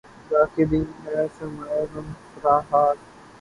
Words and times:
خدا 0.19 0.41
کی 0.53 0.63
دین 0.69 0.85
ہے 1.03 1.15
سرمایۂ 1.35 1.83
غم 1.91 2.07
فرہاد 2.31 2.61